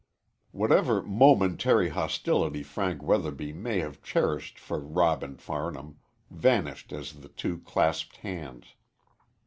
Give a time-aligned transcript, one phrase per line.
[0.49, 5.99] Whatever momentary hostility Frank Weatherby may have cherished for Robin Farnham
[6.31, 8.73] vanished as the two clasped hands.